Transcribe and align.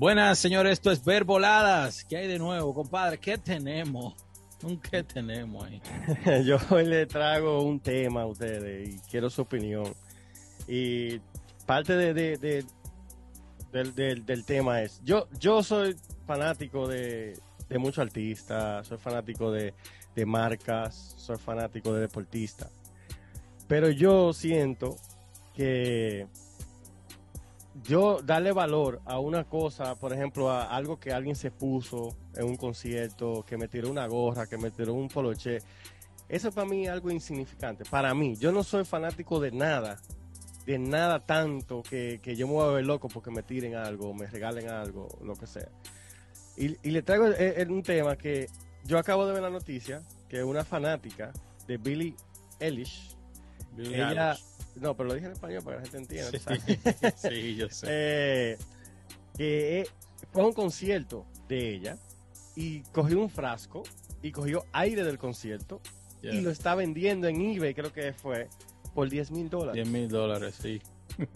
Buenas, 0.00 0.38
señores, 0.38 0.72
esto 0.72 0.90
es 0.90 1.04
Ver 1.04 1.24
Voladas. 1.24 2.06
¿Qué 2.06 2.16
hay 2.16 2.26
de 2.26 2.38
nuevo, 2.38 2.72
compadre? 2.72 3.18
¿Qué 3.18 3.36
tenemos? 3.36 4.14
¿Qué 4.90 5.02
tenemos 5.02 5.62
ahí? 5.62 5.82
Yo 6.46 6.56
hoy 6.70 6.86
le 6.86 7.04
traigo 7.04 7.62
un 7.62 7.78
tema 7.80 8.22
a 8.22 8.26
ustedes 8.26 8.88
y 8.88 8.98
quiero 9.10 9.28
su 9.28 9.42
opinión. 9.42 9.92
Y 10.66 11.18
parte 11.66 11.98
de, 11.98 12.14
de- 12.14 12.64
del, 13.72 14.44
tema 14.46 14.80
es, 14.80 15.02
yo, 15.04 15.28
yo 15.38 15.62
soy 15.62 15.94
fanático 16.26 16.88
de, 16.88 17.38
de 17.68 17.78
muchos 17.78 17.98
artistas, 17.98 18.86
soy 18.86 18.96
fanático 18.96 19.52
de, 19.52 19.74
de 20.14 20.24
marcas, 20.24 21.12
soy 21.18 21.36
fanático 21.36 21.92
de 21.92 22.00
deportistas. 22.00 22.70
Pero 23.68 23.90
yo 23.90 24.32
siento 24.32 24.96
que 25.54 26.26
yo 27.82 28.20
darle 28.22 28.52
valor 28.52 29.00
a 29.04 29.18
una 29.18 29.44
cosa, 29.44 29.94
por 29.94 30.12
ejemplo, 30.12 30.50
a 30.50 30.64
algo 30.64 30.98
que 30.98 31.12
alguien 31.12 31.36
se 31.36 31.50
puso 31.50 32.16
en 32.34 32.44
un 32.44 32.56
concierto, 32.56 33.44
que 33.46 33.56
me 33.56 33.68
tiró 33.68 33.90
una 33.90 34.06
gorra, 34.06 34.46
que 34.46 34.58
me 34.58 34.70
tiró 34.70 34.94
un 34.94 35.08
poloche, 35.08 35.58
eso 36.28 36.52
para 36.52 36.66
mí 36.66 36.84
es 36.84 36.90
algo 36.90 37.10
insignificante. 37.10 37.84
Para 37.84 38.14
mí, 38.14 38.36
yo 38.36 38.52
no 38.52 38.62
soy 38.62 38.84
fanático 38.84 39.40
de 39.40 39.50
nada, 39.50 40.00
de 40.64 40.78
nada 40.78 41.18
tanto 41.20 41.82
que, 41.82 42.20
que 42.22 42.36
yo 42.36 42.46
me 42.46 42.54
voy 42.54 42.68
a 42.68 42.72
ver 42.72 42.86
loco 42.86 43.08
porque 43.08 43.30
me 43.30 43.42
tiren 43.42 43.74
algo, 43.74 44.14
me 44.14 44.26
regalen 44.26 44.68
algo, 44.68 45.08
lo 45.24 45.34
que 45.34 45.46
sea. 45.46 45.68
Y, 46.56 46.76
y 46.86 46.90
le 46.90 47.02
traigo 47.02 47.26
eh, 47.28 47.54
eh, 47.56 47.66
un 47.68 47.82
tema 47.82 48.16
que 48.16 48.48
yo 48.84 48.98
acabo 48.98 49.26
de 49.26 49.32
ver 49.32 49.42
la 49.42 49.50
noticia, 49.50 50.02
que 50.28 50.44
una 50.44 50.64
fanática 50.64 51.32
de 51.66 51.76
Billie 51.78 52.14
Eilish, 52.58 53.16
Billie 53.72 53.96
ella, 53.96 54.32
Eilish. 54.32 54.44
No, 54.76 54.96
pero 54.96 55.08
lo 55.08 55.14
dije 55.14 55.26
en 55.26 55.32
español 55.32 55.62
para 55.62 55.76
que 55.76 55.82
la 55.82 55.90
gente 55.90 56.14
entienda. 56.14 56.30
Sí, 56.30 56.38
¿sabes? 56.38 57.14
sí, 57.16 57.56
yo 57.56 57.68
sé. 57.68 57.86
Eh, 57.90 58.58
que 59.36 59.80
eh, 59.80 59.86
fue 60.32 60.42
a 60.42 60.46
un 60.46 60.52
concierto 60.52 61.26
de 61.48 61.74
ella 61.74 61.96
y 62.56 62.80
cogió 62.92 63.20
un 63.20 63.30
frasco 63.30 63.82
y 64.22 64.32
cogió 64.32 64.64
aire 64.72 65.04
del 65.04 65.18
concierto 65.18 65.80
Yeah. 66.22 66.34
y 66.34 66.42
lo 66.42 66.50
está 66.50 66.74
vendiendo 66.74 67.28
en 67.28 67.40
eBay, 67.40 67.72
creo 67.72 67.94
que 67.94 68.12
fue, 68.12 68.46
por 68.94 69.08
10 69.08 69.30
mil 69.30 69.48
dólares. 69.48 69.74
10 69.74 69.88
mil 69.88 70.08
dólares, 70.08 70.54
sí. 70.60 70.82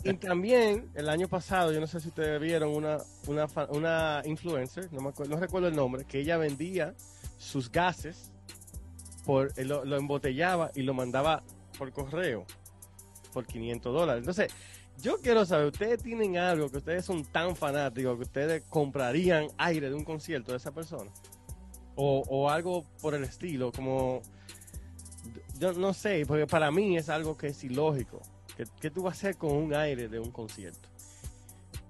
Y 0.02 0.12
también 0.14 0.90
el 0.94 1.08
año 1.08 1.26
pasado, 1.26 1.72
yo 1.72 1.80
no 1.80 1.86
sé 1.86 2.00
si 2.00 2.08
ustedes 2.08 2.38
vieron 2.38 2.68
una, 2.74 2.98
una, 3.26 3.46
una 3.70 4.22
influencer, 4.26 4.92
no, 4.92 5.00
me 5.00 5.08
acuerdo, 5.08 5.34
no 5.34 5.40
recuerdo 5.40 5.68
el 5.68 5.76
nombre, 5.76 6.04
que 6.04 6.20
ella 6.20 6.36
vendía 6.36 6.94
sus 7.38 7.72
gases, 7.72 8.30
por, 9.24 9.52
eh, 9.56 9.64
lo, 9.64 9.86
lo 9.86 9.96
embotellaba 9.96 10.70
y 10.74 10.82
lo 10.82 10.92
mandaba 10.92 11.42
por 11.78 11.90
correo 11.92 12.44
por 13.34 13.46
500 13.46 13.92
dólares. 13.92 14.20
Entonces, 14.20 14.50
yo 15.02 15.18
quiero 15.18 15.44
saber, 15.44 15.66
¿ustedes 15.66 16.02
tienen 16.02 16.38
algo 16.38 16.70
que 16.70 16.78
ustedes 16.78 17.04
son 17.04 17.24
tan 17.24 17.56
fanáticos 17.56 18.16
que 18.16 18.22
ustedes 18.22 18.62
comprarían 18.70 19.48
aire 19.58 19.90
de 19.90 19.94
un 19.94 20.04
concierto 20.04 20.52
de 20.52 20.58
esa 20.58 20.72
persona? 20.72 21.10
O, 21.96 22.50
algo 22.50 22.84
por 23.00 23.14
el 23.14 23.22
estilo, 23.22 23.70
como, 23.70 24.20
yo 25.60 25.72
no 25.74 25.92
sé, 25.92 26.24
porque 26.26 26.46
para 26.46 26.70
mí 26.72 26.96
es 26.96 27.08
algo 27.08 27.36
que 27.36 27.48
es 27.48 27.62
ilógico. 27.62 28.20
¿Qué, 28.56 28.64
qué 28.80 28.90
tú 28.90 29.02
vas 29.02 29.14
a 29.14 29.18
hacer 29.18 29.36
con 29.36 29.52
un 29.52 29.74
aire 29.74 30.08
de 30.08 30.18
un 30.18 30.30
concierto? 30.30 30.88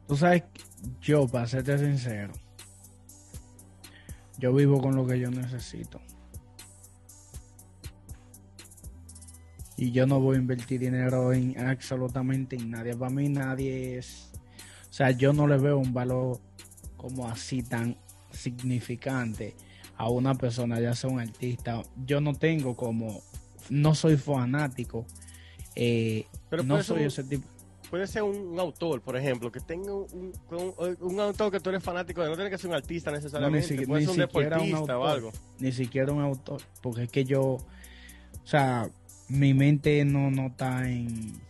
Tú 0.06 0.17
sabes, 0.17 0.42
yo, 1.01 1.27
para 1.27 1.47
serte 1.47 1.79
sincero, 1.79 2.34
yo 4.39 4.53
vivo 4.53 4.81
con 4.81 4.95
lo 4.95 5.06
que 5.06 5.19
yo 5.19 5.31
necesito. 5.31 6.01
Y 9.77 9.91
yo 9.91 10.06
no 10.06 10.20
voy 10.20 10.36
a 10.36 10.39
invertir 10.41 10.80
dinero 10.80 11.33
en 11.33 11.58
absolutamente 11.58 12.56
en 12.56 12.70
nadie. 12.70 12.94
Para 12.94 13.11
mí 13.11 13.28
nadie 13.28 13.98
es... 13.98 14.30
O 14.89 14.92
sea, 14.92 15.11
yo 15.11 15.33
no 15.33 15.47
le 15.48 15.58
veo 15.58 15.78
un 15.78 15.92
valor 15.92 16.39
como 16.97 17.28
así 17.28 17.62
tan 17.62 17.97
significante 18.30 19.55
a 19.97 20.08
una 20.08 20.34
persona, 20.34 20.80
ya 20.80 20.95
sea 20.95 21.11
un 21.11 21.20
artista. 21.20 21.83
Yo 22.06 22.20
no 22.20 22.34
tengo 22.34 22.77
como... 22.77 23.20
No 23.70 23.95
soy 23.95 24.17
fanático. 24.17 25.07
eh, 25.74 26.27
Pero 26.51 26.63
no 26.63 26.74
puede 26.74 26.84
ser 26.84 26.95
soy 26.95 27.02
un- 27.02 27.07
ese 27.08 27.24
tipo... 27.24 27.48
Puede 27.90 28.07
ser 28.08 28.23
un, 28.24 28.36
un 28.36 28.58
autor, 28.58 29.01
por 29.02 29.17
ejemplo, 29.17 29.52
que 29.52 29.61
tenga 29.61 29.95
un, 29.95 30.33
un, 31.01 31.20
autor 31.20 31.52
que 31.52 31.61
tú 31.61 31.70
eres 31.70 31.83
fanático 31.83 32.23
de, 32.23 32.29
no 32.29 32.34
tiene 32.34 32.51
que 32.51 32.58
ser 32.58 32.68
un 32.70 32.74
artista 32.74 33.13
necesariamente, 33.13 33.86
puede 33.86 34.01
ni 34.07 34.13
ser 34.13 34.29
un 34.34 34.90
o 34.90 35.07
algo. 35.07 35.30
ni 35.61 35.70
siquiera 35.70 36.11
un 36.13 36.20
autor, 36.20 36.61
porque 36.83 37.05
es 37.05 37.11
que 37.11 37.24
yo, 37.24 37.42
o 37.42 37.67
sea, 38.42 38.90
mi 39.29 39.55
mente 39.55 40.05
no, 40.05 40.30
no 40.30 40.48
está 40.48 40.89
en, 40.89 41.40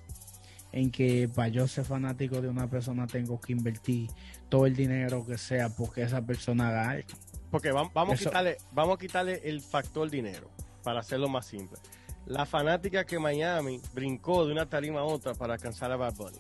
en 0.73 0.91
que 0.91 1.29
para 1.35 1.49
yo 1.49 1.67
ser 1.69 1.85
fanático 1.85 2.41
de 2.41 2.49
una 2.49 2.69
persona 2.69 3.07
tengo 3.07 3.41
que 3.41 3.53
invertir 3.53 4.11
todo 4.49 4.67
el 4.67 4.77
dinero 4.77 5.25
que 5.27 5.39
sea 5.39 5.69
porque 5.69 6.03
esa 6.03 6.23
persona 6.23 6.69
haga 6.69 6.91
algo. 6.91 7.09
Porque 7.51 7.73
vam- 7.73 7.91
vamos, 7.93 8.15
a 8.15 8.17
quitarle, 8.31 8.57
vamos 8.73 8.97
a 8.97 8.99
quitarle 9.01 9.41
el 9.45 9.61
factor 9.61 10.11
dinero, 10.11 10.51
para 10.83 11.01
hacerlo 11.01 11.29
más 11.29 11.47
simple. 11.47 11.79
La 12.27 12.47
fanática 12.47 13.05
que 13.05 13.19
Miami 13.19 13.81
brincó 13.93 14.47
de 14.47 14.53
una 14.53 14.67
tarima 14.67 15.01
a 15.01 15.05
otra 15.05 15.35
para 15.35 15.55
alcanzar 15.55 15.93
a 15.93 15.97
Bad 15.97 16.15
Bunny. 16.15 16.39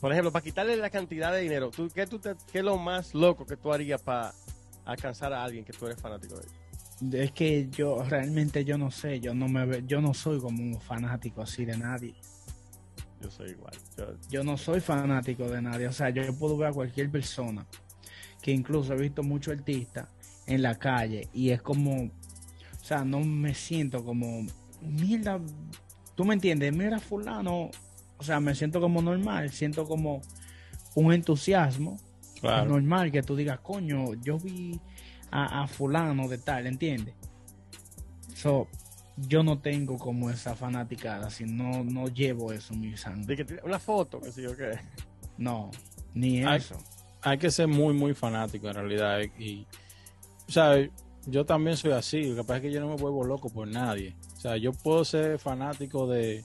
Por 0.00 0.12
ejemplo, 0.12 0.30
para 0.32 0.42
quitarle 0.44 0.76
la 0.76 0.90
cantidad 0.90 1.32
de 1.32 1.40
dinero, 1.40 1.70
¿tú, 1.70 1.88
qué, 1.92 2.06
tú 2.06 2.18
te- 2.18 2.36
qué 2.52 2.58
es 2.58 2.64
lo 2.64 2.78
más 2.78 3.14
loco 3.14 3.44
que 3.44 3.56
tú 3.56 3.72
harías 3.72 4.00
para 4.00 4.32
alcanzar 4.84 5.32
a 5.32 5.42
alguien 5.44 5.64
que 5.64 5.72
tú 5.72 5.86
eres 5.86 6.00
fanático 6.00 6.36
de 6.36 6.42
él? 6.44 6.50
Es 7.12 7.32
que 7.32 7.68
yo 7.70 8.02
realmente 8.02 8.64
yo 8.64 8.76
no 8.76 8.90
sé, 8.90 9.20
yo 9.20 9.32
no 9.34 9.48
me 9.48 9.84
yo 9.86 10.00
no 10.00 10.14
soy 10.14 10.40
como 10.40 10.62
un 10.62 10.80
fanático 10.80 11.42
así 11.42 11.64
de 11.64 11.76
nadie. 11.76 12.14
Yo 13.20 13.30
soy 13.30 13.50
igual. 13.50 13.74
Yo- 13.96 14.14
Yo 14.30 14.44
no 14.44 14.56
soy 14.56 14.80
fanático 14.80 15.48
de 15.48 15.62
nadie, 15.62 15.86
o 15.88 15.92
sea, 15.92 16.10
yo 16.10 16.22
puedo 16.38 16.56
ver 16.56 16.68
a 16.68 16.72
cualquier 16.72 17.10
persona 17.10 17.66
que 18.42 18.52
incluso 18.52 18.94
he 18.94 18.96
visto 18.96 19.22
muchos 19.22 19.54
artistas 19.58 20.08
en 20.46 20.62
la 20.62 20.76
calle 20.78 21.28
y 21.32 21.50
es 21.50 21.60
como, 21.62 22.04
o 22.04 22.84
sea, 22.84 23.04
no 23.04 23.20
me 23.20 23.54
siento 23.54 24.04
como, 24.04 24.46
mierda, 24.80 25.40
tú 26.14 26.24
me 26.24 26.34
entiendes, 26.34 26.72
mira 26.74 27.00
fulano, 27.00 27.70
o 28.16 28.22
sea, 28.22 28.38
me 28.40 28.54
siento 28.54 28.80
como 28.80 29.02
normal, 29.02 29.50
siento 29.50 29.84
como 29.86 30.20
un 30.94 31.12
entusiasmo 31.12 31.98
Claro. 32.40 32.70
normal 32.70 33.10
que 33.10 33.22
tú 33.22 33.34
digas, 33.34 33.58
coño, 33.60 34.14
yo 34.22 34.38
vi 34.38 34.80
a, 35.30 35.62
a 35.62 35.66
fulano 35.66 36.28
de 36.28 36.38
tal, 36.38 36.66
¿entiendes? 36.66 37.14
So, 38.34 38.68
yo 39.26 39.42
no 39.42 39.58
tengo 39.58 39.98
como 39.98 40.30
esa 40.30 40.54
fanaticada, 40.54 41.30
si 41.30 41.44
no, 41.44 41.82
no 41.82 42.08
llevo 42.08 42.52
eso 42.52 42.74
en 42.74 42.80
mi 42.80 42.90
de 42.90 42.96
sangre. 42.96 43.46
una 43.64 43.78
foto, 43.78 44.20
que 44.20 44.30
sí 44.30 44.46
o 44.46 44.56
qué. 44.56 44.78
No, 45.36 45.70
ni 46.14 46.40
eso. 46.44 46.76
Hay 47.22 47.38
que 47.38 47.50
ser 47.50 47.66
muy, 47.66 47.94
muy 47.94 48.14
fanático 48.14 48.68
en 48.68 48.74
realidad. 48.74 49.20
Y, 49.38 49.66
o 50.48 50.52
sea, 50.52 50.76
yo 51.26 51.44
también 51.44 51.76
soy 51.76 51.92
así. 51.92 52.22
Lo 52.24 52.36
que 52.36 52.42
pasa 52.42 52.56
es 52.56 52.62
que 52.62 52.72
yo 52.72 52.80
no 52.80 52.88
me 52.88 52.96
vuelvo 52.96 53.24
loco 53.24 53.48
por 53.48 53.66
nadie. 53.66 54.14
O 54.36 54.40
sea, 54.40 54.56
yo 54.56 54.72
puedo 54.72 55.04
ser 55.04 55.38
fanático 55.38 56.06
de, 56.06 56.44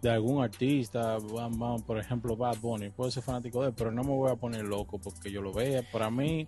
de 0.00 0.10
algún 0.10 0.42
artista, 0.42 1.18
por 1.86 1.98
ejemplo, 1.98 2.36
Bad 2.36 2.58
Bunny. 2.58 2.90
Puedo 2.90 3.10
ser 3.10 3.22
fanático 3.22 3.62
de 3.62 3.68
él, 3.68 3.74
pero 3.76 3.90
no 3.90 4.02
me 4.04 4.10
voy 4.10 4.30
a 4.30 4.36
poner 4.36 4.64
loco 4.64 4.98
porque 4.98 5.32
yo 5.32 5.42
lo 5.42 5.52
vea. 5.52 5.82
Para 5.90 6.10
mí, 6.10 6.46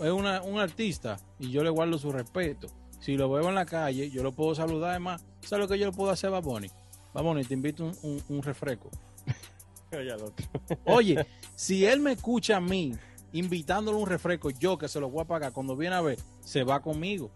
es 0.00 0.10
una, 0.12 0.42
un 0.42 0.58
artista 0.60 1.18
y 1.38 1.50
yo 1.50 1.62
le 1.62 1.70
guardo 1.70 1.98
su 1.98 2.10
respeto. 2.12 2.68
Si 3.00 3.16
lo 3.16 3.30
veo 3.30 3.48
en 3.48 3.54
la 3.54 3.64
calle, 3.66 4.10
yo 4.10 4.22
lo 4.22 4.32
puedo 4.32 4.54
saludar. 4.54 4.90
Además, 4.90 5.24
¿sabes 5.40 5.64
lo 5.64 5.68
que 5.68 5.78
yo 5.78 5.86
le 5.86 5.92
puedo 5.92 6.10
hacer? 6.10 6.30
Bad 6.30 6.42
Bunny, 6.42 7.44
te 7.44 7.54
invito 7.54 7.84
un, 7.84 7.96
un- 8.02 8.22
un 8.28 8.42
refresco. 8.42 8.90
Oye, 9.92 10.12
al 10.12 10.22
otro. 10.22 10.46
Oye, 10.84 11.26
si 11.54 11.84
él 11.86 12.00
me 12.00 12.12
escucha 12.12 12.56
a 12.56 12.60
mí 12.60 12.94
invitándole 13.32 13.96
un 13.98 14.06
refresco, 14.06 14.50
yo 14.50 14.76
que 14.78 14.88
se 14.88 15.00
lo 15.00 15.10
voy 15.10 15.22
a 15.22 15.24
pagar, 15.26 15.52
cuando 15.52 15.76
viene 15.76 15.94
a 15.96 16.00
ver, 16.00 16.18
se 16.44 16.64
va 16.64 16.80
conmigo. 16.80 17.30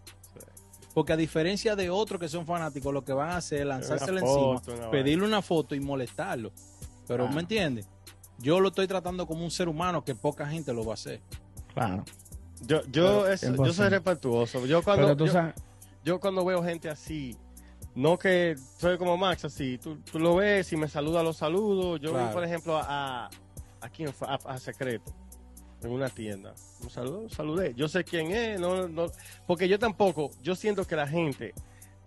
Porque 0.94 1.15
a 1.15 1.17
diferencia 1.17 1.75
de 1.75 1.89
otros 1.89 2.21
que 2.21 2.29
son 2.29 2.44
fanáticos, 2.44 2.93
lo 2.93 3.03
que 3.03 3.15
van 3.15 3.31
a 3.31 3.37
hacer 3.37 3.61
es 3.61 3.67
lanzárselo 3.67 4.19
encima, 4.19 4.91
pedirle 4.91 5.25
una 5.25 5.41
foto 5.41 5.75
y 5.75 5.81
molestarlo. 5.81 6.53
Pero. 7.09 7.29
¿me 7.29 7.41
entiendes? 7.41 7.89
Yo 8.39 8.61
lo 8.61 8.69
estoy 8.69 8.87
tratando 8.87 9.27
como 9.27 9.43
un 9.44 9.50
ser 9.50 9.69
humano 9.69 10.05
que 10.05 10.14
poca 10.14 10.47
gente 10.47 10.73
lo 10.75 10.85
va 10.85 10.93
a 10.93 10.94
hacer. 10.94 11.20
Claro. 11.73 12.05
Yo, 12.67 12.82
yo, 12.91 13.26
yo 13.26 13.32
100%. 13.35 13.73
soy 13.73 13.88
respetuoso. 13.88 14.67
Yo 14.67 14.82
cuando, 14.82 15.17
yo, 15.17 15.32
sabes, 15.32 15.55
yo 16.05 16.20
cuando 16.20 16.44
veo 16.44 16.62
gente 16.62 16.88
así, 16.88 17.37
no 17.94 18.19
que 18.19 18.56
soy 18.79 18.97
como 18.99 19.17
Max, 19.17 19.44
así, 19.44 19.79
tú, 19.79 19.97
tú 20.11 20.19
lo 20.19 20.37
ves 20.37 20.73
y 20.73 20.76
me 20.76 20.88
saluda, 20.88 21.23
lo 21.23 21.32
saludo. 21.32 21.97
Yo 21.97 22.11
Claro. 22.12 22.29
vi, 22.29 22.32
por 22.35 22.44
ejemplo, 22.44 22.76
a, 22.79 23.26
a, 23.81 23.88
quién 23.91 24.12
fue? 24.12 24.29
a, 24.29 24.35
a 24.35 24.59
Secreto, 24.59 25.12
en 25.82 25.91
una 25.91 26.09
tienda. 26.09 26.55
Me 26.82 26.88
saludó, 26.91 27.29
saludé. 27.29 27.75
Yo 27.75 27.88
sé 27.88 28.05
quién 28.05 28.31
es, 28.31 28.59
no, 28.61 28.88
no, 28.88 29.06
porque 29.47 29.69
yo 29.69 29.79
tampoco, 29.79 30.31
yo 30.43 30.55
siento 30.55 30.87
que 30.87 30.97
la 30.97 31.06
gente 31.09 31.55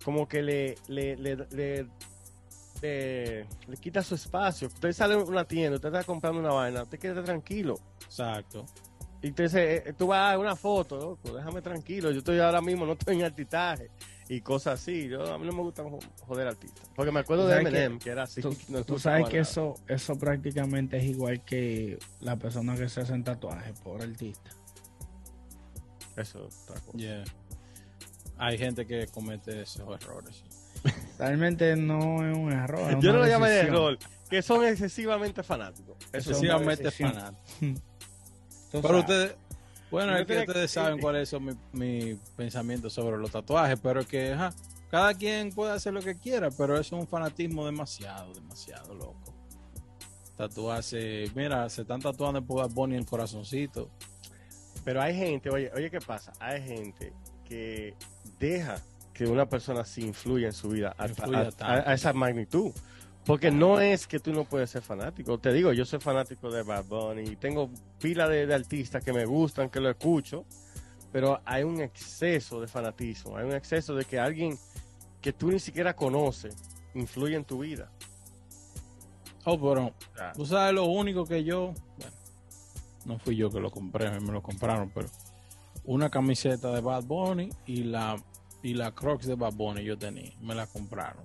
como 0.04 0.26
que 0.28 0.42
le, 0.42 0.74
le, 0.88 1.16
le, 1.16 1.36
le, 1.50 1.86
le- 2.82 3.46
le 3.66 3.76
quita 3.80 4.02
su 4.02 4.14
espacio. 4.14 4.68
Usted 4.68 4.92
sale 4.92 5.14
a 5.14 5.18
una 5.18 5.44
tienda, 5.44 5.76
usted 5.76 5.88
está 5.88 6.04
comprando 6.04 6.40
una 6.40 6.52
vaina, 6.52 6.82
usted 6.82 6.98
quédate 6.98 7.22
tranquilo. 7.22 7.78
Exacto. 8.04 8.64
Y 9.22 9.28
entonces 9.28 9.82
eh, 9.86 9.94
tú 9.96 10.08
vas 10.08 10.34
a 10.34 10.38
una 10.38 10.54
foto, 10.56 10.96
loco, 10.98 11.36
déjame 11.36 11.62
tranquilo, 11.62 12.10
yo 12.10 12.18
estoy 12.18 12.38
ahora 12.38 12.60
mismo, 12.60 12.84
no 12.86 12.92
estoy 12.92 13.16
en 13.16 13.24
artistaje 13.24 13.90
y 14.28 14.40
cosas 14.40 14.80
así. 14.80 15.08
Yo, 15.08 15.32
a 15.32 15.38
mí 15.38 15.46
no 15.46 15.52
me 15.52 15.62
gusta 15.62 15.82
jo- 15.82 15.98
joder 16.26 16.48
artistas. 16.48 16.88
Porque 16.94 17.10
me 17.10 17.20
acuerdo 17.20 17.46
de 17.46 17.54
que- 17.56 17.60
Eminem, 17.68 17.98
que, 17.98 18.10
era 18.10 18.24
así. 18.24 18.40
Tú, 18.42 18.50
no 18.68 18.84
tú 18.84 18.94
gustaba 18.94 19.16
sabes 19.18 19.30
que 19.30 19.38
nada. 19.38 19.50
eso, 19.50 19.74
eso 19.88 20.18
prácticamente 20.18 20.98
es 20.98 21.04
igual 21.04 21.42
que 21.44 21.98
la 22.20 22.36
persona 22.36 22.76
que 22.76 22.88
se 22.88 23.00
hacen 23.00 23.24
tatuajes 23.24 23.78
por 23.80 24.02
artista. 24.02 24.50
Eso 26.16 26.46
es 26.46 26.62
otra 26.68 26.80
cosa. 26.80 26.98
Yeah. 26.98 27.24
Hay 28.38 28.58
gente 28.58 28.86
que 28.86 29.06
comete 29.08 29.62
esos 29.62 29.88
errores. 30.00 30.44
Realmente 31.18 31.74
no 31.76 32.28
es 32.28 32.36
un 32.36 32.52
error. 32.52 32.90
es 32.92 33.00
Yo 33.00 33.12
no 33.12 33.18
lo 33.20 33.26
llamo 33.26 33.46
de 33.46 33.60
error, 33.60 33.98
que 34.28 34.42
son 34.42 34.64
excesivamente 34.64 35.42
fanáticos. 35.42 35.96
Excesivamente 36.12 36.84
decisión. 36.84 37.36
Pero 38.72 38.98
ustedes, 39.00 39.34
bueno, 39.90 40.16
es 40.16 40.26
que 40.26 40.38
ustedes 40.40 40.70
saben 40.70 40.98
cuáles 41.00 41.28
son 41.28 41.44
mis 41.44 41.56
mi 41.72 42.18
pensamientos 42.36 42.92
sobre 42.92 43.16
los 43.18 43.30
tatuajes, 43.30 43.78
pero 43.80 44.06
que 44.06 44.32
ajá, 44.32 44.52
cada 44.90 45.14
quien 45.14 45.52
puede 45.52 45.72
hacer 45.72 45.92
lo 45.94 46.00
que 46.02 46.18
quiera, 46.18 46.50
pero 46.50 46.74
eso 46.78 46.96
es 46.96 47.02
un 47.02 47.08
fanatismo 47.08 47.64
demasiado, 47.64 48.32
demasiado 48.34 48.94
loco. 48.94 49.34
Tatuarse, 50.36 51.30
mira, 51.34 51.68
se 51.70 51.82
están 51.82 52.00
tatuando 52.00 52.42
por 52.44 52.68
Bunny 52.70 52.96
el 52.96 53.06
corazoncito. 53.06 53.88
Pero 54.84 55.00
hay 55.02 55.16
gente, 55.16 55.48
oye, 55.50 55.70
oye, 55.74 55.90
¿qué 55.90 55.98
pasa? 56.00 56.32
Hay 56.38 56.62
gente 56.62 57.12
que 57.48 57.94
deja 58.38 58.80
que 59.14 59.24
una 59.26 59.46
persona 59.46 59.84
se 59.84 60.02
influya 60.02 60.48
en 60.48 60.52
su 60.52 60.68
vida 60.68 60.94
a, 60.98 61.08
Influya 61.08 61.38
a- 61.38 61.42
a- 61.42 61.50
tanto. 61.52 61.88
a 61.90 61.94
esa 61.94 62.12
magnitud. 62.12 62.70
Porque 63.26 63.50
no 63.50 63.80
es 63.80 64.06
que 64.06 64.20
tú 64.20 64.32
no 64.32 64.44
puedes 64.44 64.70
ser 64.70 64.82
fanático. 64.82 65.38
Te 65.38 65.52
digo, 65.52 65.72
yo 65.72 65.84
soy 65.84 65.98
fanático 65.98 66.50
de 66.50 66.62
Bad 66.62 66.84
Bunny 66.84 67.34
tengo 67.36 67.68
pila 68.00 68.28
de, 68.28 68.46
de 68.46 68.54
artistas 68.54 69.04
que 69.04 69.12
me 69.12 69.24
gustan, 69.24 69.68
que 69.68 69.80
lo 69.80 69.90
escucho, 69.90 70.44
pero 71.12 71.40
hay 71.44 71.64
un 71.64 71.80
exceso 71.80 72.60
de 72.60 72.68
fanatismo, 72.68 73.36
hay 73.36 73.46
un 73.46 73.52
exceso 73.52 73.94
de 73.94 74.04
que 74.04 74.18
alguien 74.18 74.56
que 75.20 75.32
tú 75.32 75.50
ni 75.50 75.58
siquiera 75.58 75.96
conoces 75.96 76.54
influye 76.94 77.34
en 77.34 77.44
tu 77.44 77.58
vida. 77.58 77.90
Oh, 79.44 79.58
pero 79.60 79.92
tú 80.34 80.46
sabes 80.46 80.74
lo 80.74 80.84
único 80.84 81.24
que 81.24 81.42
yo, 81.42 81.72
bueno, 81.98 82.12
no 83.04 83.18
fui 83.18 83.36
yo 83.36 83.50
que 83.50 83.60
lo 83.60 83.70
compré, 83.70 84.20
me 84.20 84.32
lo 84.32 84.42
compraron, 84.42 84.90
pero 84.90 85.08
una 85.84 86.10
camiseta 86.10 86.70
de 86.72 86.80
Bad 86.80 87.04
Bunny 87.04 87.48
y 87.64 87.84
la 87.84 88.16
y 88.62 88.74
la 88.74 88.92
Crocs 88.92 89.26
de 89.26 89.36
Bad 89.36 89.54
Bunny 89.54 89.84
yo 89.84 89.96
tenía, 89.96 90.32
me 90.40 90.54
la 90.54 90.66
compraron. 90.66 91.22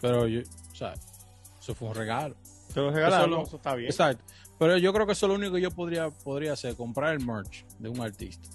Pero 0.00 0.28
yo, 0.28 0.40
o 0.40 0.74
sea, 0.74 0.94
eso 1.60 1.74
fue 1.74 1.88
un 1.88 1.94
regalo. 1.94 2.34
te 2.72 2.80
lo 2.80 2.90
regalaron, 2.90 3.30
lo- 3.30 3.42
eso 3.42 3.56
está 3.56 3.74
bien. 3.74 3.90
Exacto. 3.90 4.24
Pero 4.58 4.76
yo 4.78 4.92
creo 4.92 5.06
que 5.06 5.12
eso 5.12 5.26
es 5.26 5.28
lo 5.30 5.34
único 5.36 5.54
que 5.54 5.60
yo 5.60 5.70
podría, 5.70 6.10
podría 6.10 6.52
hacer, 6.52 6.74
comprar 6.76 7.14
el 7.14 7.24
merch 7.26 7.64
de 7.78 7.88
un 7.88 8.00
artista. 8.00 8.48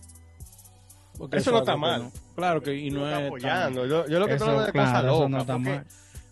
Porque 1.17 1.37
Eso 1.37 1.51
no 1.51 1.57
es 1.57 1.61
está 1.61 1.75
mal. 1.77 2.03
no- 2.03 2.11
claro 2.35 2.61
que 2.61 2.75
y 2.75 2.91
no 2.91 3.09
es 3.09 3.27
apoyando. 3.27 3.85
Yo, 3.85 4.05
yo 4.07 4.19
lo 4.19 4.25
que 4.27 4.33
Eso, 4.35 4.45
estoy 4.45 4.49
hablando 4.49 4.65
de 4.65 4.71
claro, 4.71 5.07
locas. 5.07 5.29
no 5.29 5.37
está 5.39 5.57
mal. 5.57 5.85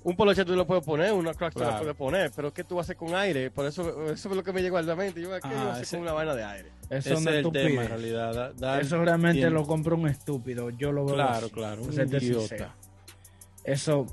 un 0.06 0.16
poloche 0.18 0.44
tú 0.44 0.54
lo 0.58 0.68
puedes 0.68 0.84
poner, 0.84 1.14
una 1.14 1.34
crack 1.34 1.54
tú 1.54 1.60
lo 1.60 1.66
Claro. 1.66 1.80
puedes 1.80 1.96
poner, 1.96 2.32
pero 2.36 2.54
¿qué 2.54 2.66
tú 2.66 2.76
vas 2.76 2.84
a 2.84 2.86
hacer 2.88 2.98
con 2.98 3.16
aire? 3.16 3.50
Por 3.52 3.66
eso, 3.66 4.04
eso 4.12 4.30
es 4.30 4.36
lo 4.36 4.44
que 4.44 4.52
me 4.52 4.62
llegó 4.62 4.76
a 4.78 4.82
la 4.82 4.96
mente. 4.98 5.22
Yo, 5.22 5.30
¿qué 5.30 5.40
Ah, 5.44 5.50
yo 5.50 5.58
voy 5.58 5.68
a 5.68 5.72
hacer 5.72 5.84
ese- 5.84 5.96
con 5.96 6.04
una 6.04 6.12
vaina 6.14 6.36
de 6.36 6.44
aire? 6.44 6.70
Eso 6.90 7.14
Ese 7.14 7.24
no 7.24 7.30
es 7.32 7.46
el 7.46 7.52
tema 7.54 7.84
en 7.84 7.88
realidad. 7.90 8.54
da- 8.56 8.82
Eso 8.82 8.98
realmente 9.02 9.40
tiempo. 9.40 9.60
lo 9.62 9.66
compra 9.66 9.96
un 9.96 10.08
estúpido. 10.10 10.70
Yo 10.72 10.92
lo 10.92 11.06
veo 11.06 11.16
Claro, 11.16 11.46
así, 11.46 11.50
claro, 11.52 11.82
un 11.84 11.94
serte 11.94 12.18
idiota. 12.18 12.40
sincero. 12.48 12.72
Eso. 13.64 14.06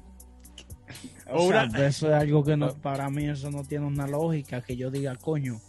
O 1.30 1.48
sea, 1.48 1.64
eso 1.86 2.08
es 2.08 2.14
algo 2.14 2.44
que 2.44 2.56
no, 2.56 2.74
para 2.74 3.08
mí 3.10 3.28
eso 3.28 3.50
no 3.50 3.64
tiene 3.64 3.86
una 3.86 4.06
lógica 4.06 4.60
que 4.62 4.76
yo 4.76 4.90
diga, 4.90 5.14
coño, 5.16 5.60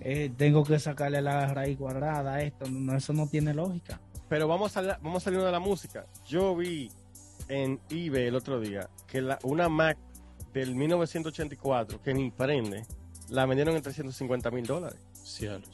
eh, 0.00 0.30
tengo 0.36 0.64
que 0.64 0.78
sacarle 0.78 1.20
la 1.22 1.46
raíz 1.52 1.76
cuadrada 1.78 2.34
a 2.34 2.42
esto. 2.42 2.66
No, 2.70 2.96
eso 2.96 3.12
no 3.12 3.26
tiene 3.28 3.54
lógica. 3.54 4.00
Pero 4.28 4.46
vamos 4.48 4.76
a, 4.76 4.82
vamos 5.02 5.22
a 5.22 5.24
salir 5.24 5.40
de 5.40 5.50
la 5.52 5.58
música. 5.60 6.06
Yo 6.28 6.54
vi 6.56 6.90
en 7.48 7.80
eBay 7.90 8.26
el 8.28 8.36
otro 8.36 8.60
día 8.60 8.88
que 9.06 9.20
la, 9.20 9.38
una 9.42 9.68
Mac 9.68 9.98
del 10.52 10.74
1984 10.74 12.02
que 12.02 12.14
ni 12.14 12.30
prende, 12.30 12.84
la 13.28 13.46
vendieron 13.46 13.76
en 13.76 13.82
350 13.82 14.50
mil 14.50 14.66
dólares. 14.66 14.98
Cielos. 15.22 15.68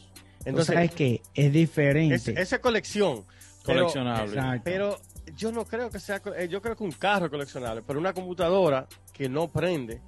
Entonces, 0.45 0.75
¿sabes 0.75 0.91
Entonces, 0.91 0.97
qué? 0.97 1.23
Es 1.35 1.53
diferente. 1.53 2.15
es- 2.15 2.29
esa 2.29 2.61
colección. 2.61 3.25
Pero, 3.65 3.81
Coleccionable. 3.81 4.35
Exacto. 4.35 4.61
pero 4.65 5.01
yo 5.37 5.51
no 5.53 5.65
creo 5.65 5.91
que 5.91 5.99
sea, 5.99 6.21
eh, 6.39 6.49
yo 6.49 6.61
creo 6.63 6.77
que 6.77 6.85
un 6.85 6.93
carro 6.93 7.27
es 7.27 7.31
coleccionable, 7.31 7.83
pero 7.87 7.99
una 7.99 8.13
computadora 8.13 8.87
que 9.13 9.29
no 9.29 9.49
prende, 9.49 10.01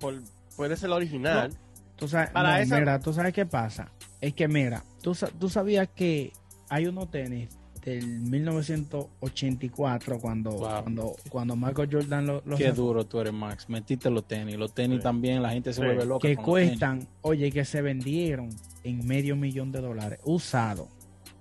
por- 0.00 0.20
puede 0.56 0.76
ser 0.76 0.90
la 0.90 0.96
original. 0.96 1.52
Tú 1.96 2.08
sabes, 2.08 2.30
Para 2.30 2.56
no, 2.58 2.62
esa- 2.62 2.78
mira, 2.78 3.00
tú 3.00 3.12
sabes 3.12 3.32
qué 3.32 3.46
pasa. 3.46 3.90
Es 4.20 4.34
que 4.34 4.48
mira, 4.48 4.82
tú, 5.02 5.16
tú 5.38 5.48
sabías 5.48 5.88
que 5.94 6.32
hay 6.68 6.86
unos 6.86 7.10
tenis 7.10 7.48
del 7.82 8.04
1984 8.20 10.18
cuando 10.20 10.50
Wow. 10.52 10.68
cuando 10.82 11.16
cuando 11.28 11.56
Michael 11.56 11.88
Jordan 11.90 12.26
lo- 12.26 12.42
los 12.44 12.58
Qué 12.58 12.68
sacó, 12.70 12.76
duro 12.82 13.06
tú 13.06 13.20
eres, 13.20 13.32
Max. 13.32 13.68
Metiste 13.68 14.10
los 14.10 14.26
tenis. 14.26 14.56
Los 14.56 14.74
tenis 14.74 14.98
Sí. 14.98 15.02
también, 15.02 15.42
la 15.42 15.50
gente 15.50 15.72
se 15.72 15.80
Sí. 15.80 15.86
vuelve 15.86 16.04
loca. 16.04 16.26
que 16.26 16.36
con 16.36 16.44
los 16.46 16.54
tenis. 16.54 16.68
cuestan, 16.70 17.08
oye, 17.22 17.52
que 17.52 17.64
se 17.64 17.82
vendieron 17.82 18.50
en 18.82 19.06
medio 19.06 19.36
millón 19.36 19.72
de 19.72 19.80
dólares 19.80 20.18
usados. 20.24 20.88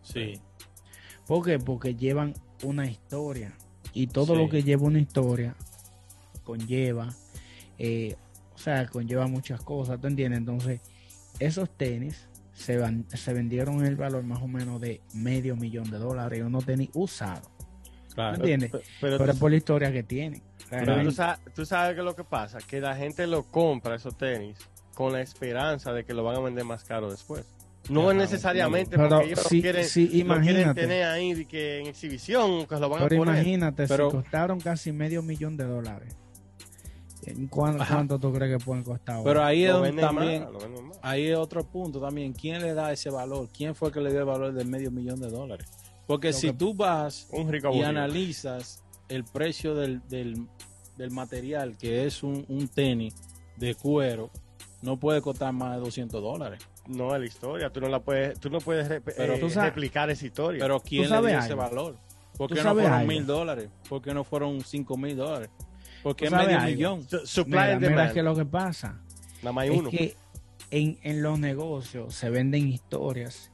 Sí. 0.04 0.40
¿Por 1.26 1.44
qué? 1.46 1.58
Porque 1.60 1.96
llevan 1.96 2.34
una 2.64 2.86
historia 2.88 3.54
y 3.94 4.08
todo 4.08 4.34
Sí. 4.36 4.42
lo 4.42 4.50
que 4.50 4.64
lleva 4.64 4.84
una 4.84 5.00
historia 5.00 5.56
conlleva, 6.44 7.14
eh, 7.78 8.16
o 8.54 8.58
sea, 8.58 8.86
conlleva 8.88 9.28
muchas 9.28 9.62
cosas, 9.62 10.00
¿tú 10.00 10.08
entiendes? 10.08 10.40
Entonces, 10.40 10.82
esos 11.40 11.70
tenis 11.70 12.28
se, 12.54 12.78
van, 12.78 13.06
se 13.10 13.34
vendieron 13.34 13.80
en 13.80 13.86
el 13.88 13.96
valor 13.96 14.24
más 14.24 14.42
o 14.42 14.48
menos 14.48 14.80
de 14.80 15.02
medio 15.14 15.56
millón 15.56 15.90
de 15.92 15.98
dólares, 15.98 16.44
unos 16.44 16.66
tenis 16.66 16.90
usados, 16.94 17.48
Claro. 18.14 18.36
¿entiendes? 18.38 18.72
Pero, 18.72 18.84
pero 19.02 19.18
Pero 19.18 19.26
tú- 19.26 19.32
es 19.32 19.40
por 19.40 19.52
la 19.52 19.58
historia 19.58 19.92
que 19.92 20.04
tienen. 20.04 20.42
Pero 20.70 21.02
tú 21.04 21.12
sabes, 21.12 21.40
tú 21.54 21.66
sabes 21.66 21.96
que 21.96 22.02
lo 22.02 22.16
que 22.16 22.24
pasa, 22.24 22.60
que 22.60 22.80
la 22.80 22.96
gente 22.96 23.28
lo 23.28 23.44
compra 23.44 23.96
esos 23.96 24.18
tenis 24.18 24.58
con 24.94 25.12
la 25.14 25.22
esperanza 25.22 25.92
de 25.92 26.06
que 26.06 26.14
lo 26.14 26.24
van 26.24 26.38
a 26.38 26.40
vender 26.40 26.64
más 26.64 26.84
caro 26.86 27.12
después. 27.12 27.46
No 27.90 28.10
es 28.12 28.18
necesariamente 28.18 28.96
Pero 28.98 29.10
porque 29.10 29.26
ellos 29.28 29.46
sí, 29.48 29.62
quieren, 29.62 29.86
sí, 29.86 30.06
lo 30.06 30.10
quieren 30.10 30.26
imagínate. 30.26 30.82
tener 30.82 31.04
ahí 31.06 31.46
que 31.46 31.80
en 31.82 31.88
exhibición, 31.88 32.66
que 32.66 32.76
lo 32.80 32.90
van 32.90 33.04
Pero 33.08 33.16
a 33.22 33.26
poner. 33.26 33.36
imagínate, 33.36 33.88
Pero- 33.88 34.10
costaron 34.12 34.60
casi 34.60 34.92
medio 34.92 35.22
millón 35.22 35.56
de 35.58 35.66
dólares. 35.66 36.16
¿En 37.26 37.48
cuán- 37.48 37.82
Ajá. 37.82 37.96
¿Cuánto 37.96 38.20
tú 38.20 38.32
crees 38.32 38.58
que 38.60 38.64
pueden 38.64 38.84
costar? 38.84 39.22
Pero 39.24 39.44
ahí 39.44 39.64
es 39.66 39.72
donde 39.74 39.94
también, 40.00 40.44
más, 40.44 41.00
ahí 41.02 41.28
es 41.28 41.38
otro 41.38 41.64
punto 41.64 42.00
también. 42.00 42.34
¿Quién 42.34 42.62
le 42.62 42.74
da 42.76 42.92
ese 42.92 43.10
valor? 43.10 43.50
¿Quién 43.56 43.74
fue 43.74 43.92
que 43.92 44.00
le 44.00 44.12
dio 44.12 44.20
el 44.20 44.26
valor 44.26 44.54
de 44.54 44.64
medio 44.64 44.92
millón 44.92 45.20
de 45.20 45.30
dólares? 45.30 45.68
Porque 46.06 46.28
Lo 46.28 46.34
si 46.34 46.48
que- 46.48 46.54
tú 46.54 46.76
vas 46.76 47.28
Un 47.32 47.52
rico 47.52 47.72
y 47.74 47.82
analizas 47.82 48.84
el 49.10 49.24
precio 49.24 49.74
del, 49.74 50.02
del, 50.08 50.48
del 50.98 51.10
material, 51.12 51.76
que 51.78 52.06
es 52.06 52.22
un, 52.22 52.46
un 52.48 52.68
tenis 52.68 53.16
de 53.58 53.74
cuero, 53.74 54.30
no 54.84 55.00
puede 55.00 55.20
costar 55.22 55.52
más 55.52 55.76
de 55.76 55.82
200 55.82 56.22
dólares. 56.22 56.62
No 56.88 57.14
es 57.16 57.20
la 57.20 57.26
historia, 57.26 57.70
tú 57.72 57.82
no 57.82 57.88
la 57.90 58.00
puedes, 58.00 58.40
tú 58.40 58.50
no 58.50 58.60
puedes 58.60 58.88
rep- 58.90 59.14
Pero 59.18 59.34
eh, 59.34 59.40
tú 59.40 59.50
sabes- 59.50 59.70
replicar 59.72 60.10
esa 60.10 60.26
historia. 60.26 60.60
Pero 60.62 60.80
¿quién 60.80 61.10
le 61.10 61.20
dio 61.28 61.40
ese 61.40 61.54
valor? 61.56 61.98
¿Por 62.38 62.50
¿Tú 62.50 62.56
qué 62.56 62.64
no 62.64 62.74
fueron 62.74 63.08
mil 63.08 63.26
dólares? 63.26 63.70
¿Por 63.90 64.02
qué 64.02 64.14
no 64.14 64.24
fueron 64.24 64.62
cinco 64.62 64.96
mil 64.98 65.16
dólares? 65.16 65.50
¿Por 66.04 66.16
qué 66.16 66.26
¿Tú 66.26 66.32
sabes 66.32 66.48
medio 66.48 66.60
algo? 66.60 66.72
millón? 66.72 67.10
Su- 67.10 67.26
supply 67.26 67.52
Mira, 67.54 67.72
and 67.74 67.82
mira 67.88 68.14
que 68.14 68.22
lo 68.22 68.36
que 68.36 68.46
pasa 68.46 69.02
Nada 69.42 69.52
más 69.54 69.64
hay 69.64 69.70
es 69.74 69.80
uno. 69.80 69.90
que 69.90 70.16
en, 70.70 71.00
en 71.02 71.24
los 71.24 71.40
negocios 71.40 72.14
se 72.14 72.30
venden 72.30 72.68
historias 72.68 73.52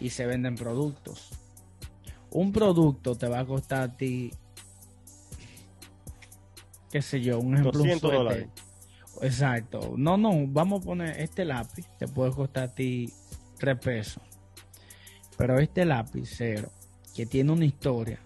y 0.00 0.10
se 0.10 0.26
venden 0.26 0.56
productos. 0.56 1.28
Un 2.30 2.50
producto 2.52 3.14
te 3.14 3.28
va 3.28 3.40
a 3.40 3.44
costar 3.44 3.82
a 3.82 3.96
ti, 3.96 4.32
qué 6.90 7.02
sé 7.02 7.20
yo, 7.20 7.38
un 7.38 7.54
ejemplo, 7.54 7.72
un 7.82 7.88
200 7.88 8.00
suéter. 8.00 8.18
dólares. 8.18 8.48
Exacto. 9.20 9.94
No, 9.96 10.16
no, 10.16 10.46
vamos 10.48 10.82
a 10.82 10.84
poner 10.84 11.20
este 11.20 11.44
lápiz, 11.44 11.86
te 11.98 12.08
puede 12.08 12.32
costar 12.32 12.64
a 12.64 12.74
ti 12.74 13.12
3 13.58 13.78
pesos. 13.78 14.22
Pero 15.36 15.58
este 15.58 15.84
lapicero 15.84 16.70
que 17.14 17.26
tiene 17.26 17.52
una 17.52 17.64
historia, 17.64 18.18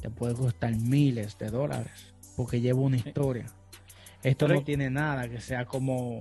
te 0.00 0.10
puede 0.10 0.34
costar 0.34 0.74
miles 0.76 1.38
de 1.38 1.50
dólares 1.50 2.14
porque 2.36 2.60
lleva 2.60 2.80
una 2.80 2.96
historia. 2.96 3.46
Esto 4.22 4.46
Pero- 4.46 4.60
no 4.60 4.64
tiene 4.64 4.90
nada 4.90 5.28
que 5.28 5.40
sea 5.40 5.64
como 5.64 6.20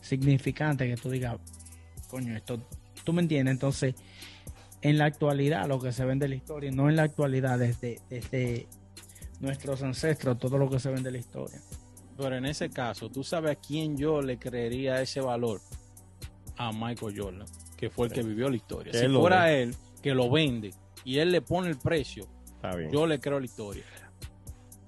significante 0.00 0.88
que 0.88 0.96
tú 0.96 1.10
digas, 1.10 1.36
coño, 2.08 2.36
esto, 2.36 2.60
tú 3.04 3.12
me 3.12 3.22
entiendes. 3.22 3.52
Entonces, 3.52 3.94
en 4.80 4.98
la 4.98 5.04
actualidad, 5.06 5.66
lo 5.68 5.78
que 5.80 5.92
se 5.92 6.04
vende 6.04 6.28
la 6.28 6.34
historia, 6.34 6.70
no 6.72 6.88
en 6.88 6.96
la 6.96 7.04
actualidad, 7.04 7.58
desde, 7.58 8.00
desde 8.10 8.66
nuestros 9.40 9.82
ancestros, 9.82 10.38
todo 10.38 10.58
lo 10.58 10.68
que 10.68 10.80
se 10.80 10.90
vende 10.90 11.10
la 11.10 11.18
historia. 11.18 11.60
Pero 12.22 12.36
en 12.36 12.46
ese 12.46 12.70
caso, 12.70 13.10
¿tú 13.10 13.24
sabes 13.24 13.52
a 13.52 13.54
quién 13.56 13.96
yo 13.96 14.22
le 14.22 14.38
creería 14.38 15.00
ese 15.02 15.20
valor? 15.20 15.60
A 16.56 16.70
Michael 16.72 17.18
Jordan, 17.18 17.46
que 17.76 17.90
fue 17.90 18.06
el 18.06 18.12
que 18.12 18.22
vivió 18.22 18.48
la 18.48 18.56
historia. 18.56 18.92
Si 18.92 19.08
fuera 19.08 19.50
él 19.52 19.74
que 20.02 20.14
lo 20.14 20.30
vende 20.30 20.72
y 21.04 21.18
él 21.18 21.32
le 21.32 21.40
pone 21.40 21.68
el 21.68 21.78
precio, 21.78 22.26
Está 22.56 22.76
bien. 22.76 22.90
yo 22.92 23.06
le 23.06 23.18
creo 23.18 23.40
la 23.40 23.46
historia. 23.46 23.84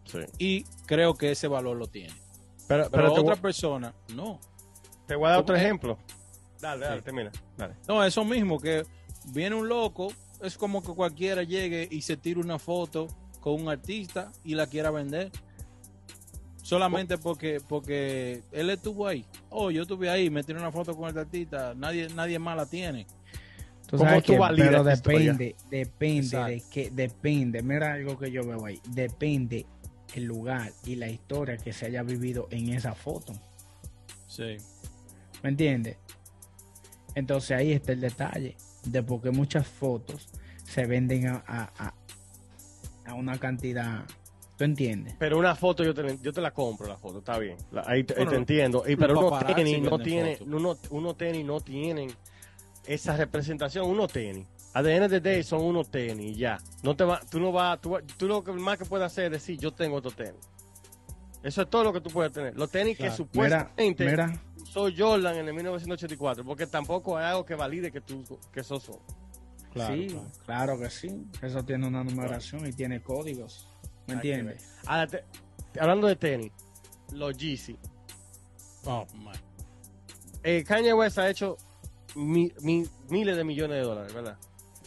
Sí. 0.04 0.18
Y 0.38 0.64
creo 0.86 1.14
que 1.14 1.32
ese 1.32 1.48
valor 1.48 1.76
lo 1.76 1.86
tiene. 1.88 2.14
Pero, 2.68 2.88
Pero, 2.90 3.12
otra 3.12 3.22
voy- 3.34 3.36
persona, 3.42 3.92
no. 4.14 4.38
te 5.06 5.16
voy 5.16 5.26
a 5.26 5.30
dar 5.30 5.40
otro 5.40 5.56
ejemplo. 5.56 5.98
Dale, 6.60 6.84
dale, 6.86 6.98
Sí. 6.98 7.04
termina. 7.04 7.32
Dale. 7.58 7.74
No, 7.88 8.04
eso 8.04 8.24
mismo, 8.24 8.60
que 8.60 8.84
viene 9.32 9.56
un 9.56 9.68
loco, 9.68 10.12
es 10.40 10.56
como 10.56 10.82
que 10.82 10.92
cualquiera 10.94 11.42
llegue 11.42 11.88
y 11.90 12.02
se 12.02 12.16
tire 12.16 12.38
una 12.40 12.58
foto 12.58 13.08
con 13.40 13.60
un 13.60 13.68
artista 13.68 14.30
y 14.44 14.54
la 14.54 14.66
quiera 14.66 14.90
vender. 14.90 15.32
Solamente 16.64 17.18
porque 17.18 17.60
porque 17.68 18.42
él 18.50 18.70
estuvo 18.70 19.06
ahí. 19.06 19.24
Oh, 19.50 19.70
yo 19.70 19.82
estuve 19.82 20.08
ahí, 20.08 20.30
me 20.30 20.42
tiré 20.42 20.58
una 20.58 20.72
foto 20.72 20.96
con 20.96 21.10
el 21.10 21.18
artista. 21.18 21.74
Nadie 21.76 22.08
nadie 22.14 22.38
más 22.38 22.56
la 22.56 22.64
tiene. 22.66 23.06
Tú 23.86 23.98
¿Cómo 23.98 24.08
sabes 24.08 24.24
tú 24.24 24.32
que, 24.32 24.38
validas 24.38 24.70
pero 24.70 24.90
historia? 24.92 25.32
depende, 25.34 25.56
depende 25.70 26.38
de 26.44 26.62
que, 26.70 26.90
depende, 26.90 27.62
mira 27.62 27.92
algo 27.92 28.18
que 28.18 28.30
yo 28.32 28.42
veo 28.46 28.64
ahí, 28.64 28.80
depende 28.88 29.66
el 30.14 30.24
lugar 30.24 30.72
y 30.86 30.96
la 30.96 31.08
historia 31.08 31.58
que 31.58 31.72
se 31.74 31.86
haya 31.86 32.02
vivido 32.02 32.48
en 32.50 32.70
esa 32.70 32.94
foto, 32.94 33.34
Sí. 34.26 34.56
¿me 35.42 35.50
entiendes? 35.50 35.98
Entonces 37.14 37.50
ahí 37.58 37.72
está 37.72 37.92
el 37.92 38.00
detalle 38.00 38.56
de 38.84 39.02
por 39.02 39.20
qué 39.20 39.30
muchas 39.30 39.66
fotos 39.68 40.28
se 40.64 40.86
venden 40.86 41.26
a, 41.26 41.44
a, 41.46 41.70
a- 41.78 41.94
a 43.04 43.14
una 43.14 43.38
cantidad, 43.38 44.04
¿tú 44.56 44.64
entiendes? 44.64 45.14
Pero 45.18 45.38
una 45.38 45.54
foto 45.54 45.82
yo 45.84 45.94
te, 45.94 46.18
yo 46.22 46.32
te 46.32 46.40
la 46.40 46.52
compro, 46.52 46.86
la 46.86 46.96
foto, 46.96 47.18
está 47.18 47.38
bien. 47.38 47.56
La- 47.72 47.84
ahí 47.86 48.04
te, 48.04 48.14
ahí 48.14 48.18
Bueno, 48.18 48.30
te 48.32 48.36
entiendo. 48.36 48.84
Y, 48.86 48.96
pero 48.96 49.18
unos 49.18 49.44
tenis 49.46 49.80
no 49.82 49.98
tienen, 49.98 50.38
uno, 50.52 50.76
unos 50.90 51.16
tenis 51.16 51.44
no 51.44 51.60
tienen 51.60 52.10
esa 52.86 53.16
representación, 53.16 53.86
unos 53.88 54.12
tenis. 54.12 54.46
A 54.74 54.82
the 54.82 54.94
end 54.94 55.04
of 55.04 55.10
the 55.10 55.20
day 55.20 55.42
son 55.44 55.62
unos 55.62 55.88
tenis 55.90 56.36
y 56.36 56.38
ya. 56.38 56.58
No 56.82 56.96
te 56.96 57.04
va, 57.04 57.20
tú 57.30 57.38
no 57.38 57.52
vas, 57.52 57.80
tú, 57.80 57.90
va- 57.90 58.02
tú 58.02 58.26
lo 58.26 58.42
que 58.42 58.52
más 58.52 58.76
que 58.76 58.84
puedes 58.84 59.06
hacer 59.06 59.26
es 59.26 59.30
decir, 59.32 59.58
yo 59.58 59.72
tengo 59.72 59.98
estos 59.98 60.14
tenis. 60.16 60.34
Eso 61.42 61.62
es 61.62 61.68
todo 61.70 61.84
lo 61.84 61.92
que 61.92 62.00
tú 62.00 62.10
puedes 62.10 62.32
tener. 62.32 62.56
Los 62.56 62.70
tenis 62.70 62.96
que 62.96 63.04
Claro. 63.04 63.16
Supuestamente 63.16 64.04
mira, 64.06 64.42
usó 64.62 64.88
Jordan 64.96 65.36
en 65.36 65.46
el 65.48 65.54
1984, 65.54 66.42
porque 66.44 66.66
tampoco 66.66 67.16
hay 67.18 67.26
algo 67.26 67.44
que 67.44 67.54
valide 67.54 67.92
que 67.92 68.00
tú 68.00 68.24
que. 68.52 68.62
Claro, 69.72 69.94
sí, 69.94 70.06
claro. 70.06 70.26
claro 70.46 70.78
que 70.78 70.88
sí, 70.90 71.26
eso 71.42 71.62
tiene 71.64 71.86
una 71.86 72.02
numeración 72.04 72.66
y 72.66 72.72
tiene 72.72 73.00
códigos, 73.02 73.68
¿me 74.06 74.14
entiendes? 74.14 74.68
Ahora, 74.86 75.06
te- 75.06 75.24
hablando 75.80 76.06
de 76.06 76.16
tenis, 76.16 76.52
los 77.12 77.36
Yeezy. 77.36 77.76
Oh, 78.84 79.06
my. 79.14 79.32
Eh, 80.42 80.62
Kanye 80.64 80.92
West 80.92 81.18
ha 81.18 81.28
hecho 81.28 81.56
mi- 82.14 82.52
mi- 82.60 82.86
miles 83.08 83.36
de 83.36 83.44
millones 83.44 83.78
de 83.78 83.82
dólares, 83.84 84.12
¿verdad? 84.12 84.36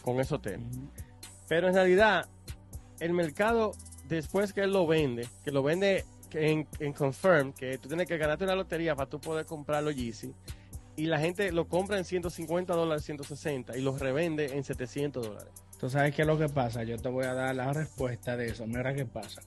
Con 0.02 0.20
esos 0.20 0.40
tenis. 0.40 0.68
Pero 1.48 1.68
en 1.68 1.74
realidad, 1.74 2.28
el 3.00 3.12
mercado, 3.12 3.72
después 4.08 4.52
que 4.52 4.62
él 4.62 4.72
lo 4.72 4.86
vende, 4.86 5.26
que 5.44 5.50
lo 5.50 5.62
vende 5.62 6.04
en, 6.32 6.68
en 6.78 6.92
Confirm, 6.92 7.52
que 7.52 7.78
tú 7.78 7.88
tienes 7.88 8.06
que 8.06 8.18
ganarte 8.18 8.44
una 8.44 8.54
lotería 8.54 8.94
para 8.94 9.08
tú 9.08 9.18
poder 9.20 9.46
comprar 9.46 9.82
los 9.82 9.96
Yeezy, 9.96 10.32
y 10.98 11.06
la 11.06 11.18
gente 11.20 11.52
lo 11.52 11.68
compra 11.68 11.96
en 11.96 12.04
150 12.04 12.74
dólares, 12.74 13.04
160, 13.04 13.76
y 13.76 13.80
los 13.82 14.00
revende 14.00 14.56
en 14.56 14.64
700 14.64 15.26
dólares. 15.26 15.52
Tú 15.78 15.88
sabes 15.88 16.12
qué 16.14 16.22
es 16.22 16.28
lo 16.28 16.36
que 16.38 16.48
pasa. 16.48 16.82
Yo 16.82 16.98
te 16.98 17.08
voy 17.08 17.24
a 17.24 17.34
dar 17.34 17.54
la 17.54 17.72
respuesta 17.72 18.36
de 18.36 18.48
eso. 18.48 18.66
Mira 18.66 18.92
qué 18.94 19.06
pasa. 19.06 19.40